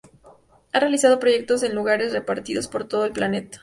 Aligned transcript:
Ha 0.73 0.79
realizado 0.79 1.19
proyectos 1.19 1.61
en 1.61 1.75
lugares 1.75 2.11
repartidos 2.11 2.67
por 2.67 2.85
todo 2.87 3.05
el 3.05 3.11
planeta. 3.11 3.59